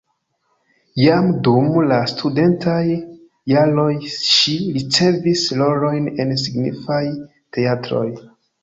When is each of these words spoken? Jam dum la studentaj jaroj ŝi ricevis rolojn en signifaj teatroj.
Jam 1.01 1.27
dum 1.47 1.67
la 1.91 1.99
studentaj 2.13 2.81
jaroj 3.53 3.87
ŝi 4.25 4.57
ricevis 4.79 5.47
rolojn 5.65 6.13
en 6.25 6.37
signifaj 6.47 7.05
teatroj. 7.57 8.07